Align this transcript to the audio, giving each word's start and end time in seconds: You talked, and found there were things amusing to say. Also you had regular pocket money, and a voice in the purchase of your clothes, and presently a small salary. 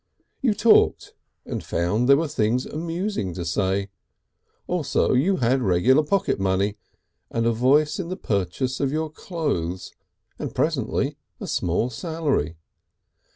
You 0.41 0.55
talked, 0.55 1.13
and 1.45 1.63
found 1.63 2.09
there 2.09 2.17
were 2.17 2.27
things 2.27 2.65
amusing 2.65 3.35
to 3.35 3.45
say. 3.45 3.91
Also 4.65 5.13
you 5.13 5.35
had 5.35 5.61
regular 5.61 6.01
pocket 6.01 6.39
money, 6.39 6.75
and 7.29 7.45
a 7.45 7.51
voice 7.51 7.99
in 7.99 8.09
the 8.09 8.17
purchase 8.17 8.79
of 8.79 8.91
your 8.91 9.11
clothes, 9.11 9.93
and 10.39 10.55
presently 10.55 11.17
a 11.39 11.45
small 11.45 11.91
salary. 11.91 12.55